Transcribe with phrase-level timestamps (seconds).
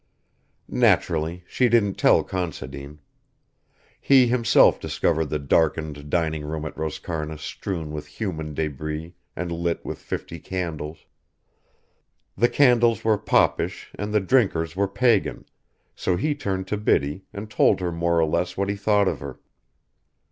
[0.67, 2.99] Naturally she didn't tell Considine.
[3.99, 9.85] He himself discovered the darkened dining room at Roscarna strewn with human débris and lit
[9.85, 11.05] with fifty candles.
[12.35, 15.45] The candles were popish and the drinkers were pagan,
[15.93, 19.19] so he turned on Biddy and told her more or less what he thought of
[19.19, 19.39] her.